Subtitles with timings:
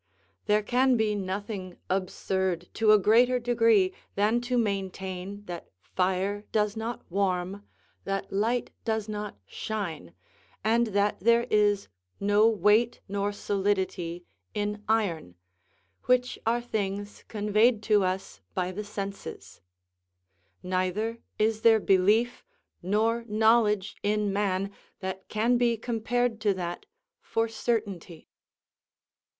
[0.47, 6.75] There can be nothing absurd to a greater degree than to maintain that fire does
[6.75, 7.67] not warm,
[8.05, 10.15] that light does not shine,
[10.63, 11.87] and that there is
[12.19, 14.25] no weight nor solidity
[14.55, 15.35] in iron,
[16.05, 19.61] which are things conveyed to us by the senses;
[20.63, 22.43] neither is there belief
[22.81, 24.71] nor knowledge in man
[25.01, 26.87] that can be compared to that
[27.21, 28.27] for certainty.